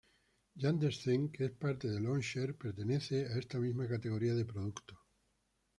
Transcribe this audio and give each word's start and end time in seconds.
Yandex 0.61 1.03
Zen, 1.03 1.29
que 1.31 1.45
es 1.45 1.51
parte 1.51 1.87
de 1.87 1.99
Launcher, 1.99 2.55
pertenece 2.57 3.27
a 3.27 3.37
esta 3.37 3.59
misma 3.59 3.87
categoría 3.87 4.33
de 4.33 4.45
producto. 4.45 4.99